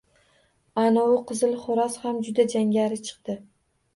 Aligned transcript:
Ana 0.83 1.01
u 1.09 1.19
qizil 1.31 1.51
xo‘roz 1.65 1.97
ham 2.05 2.19
juda 2.29 2.45
jangari 2.53 2.97
chiqdi 3.09 3.37